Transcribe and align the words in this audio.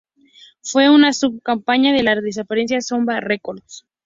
Fue 0.63 0.89
una 0.89 1.13
sub-compañía 1.13 1.93
de 1.93 2.01
la 2.01 2.15
desaparecida 2.15 2.81
"Zomba 2.81 3.19
Records". 3.19 3.85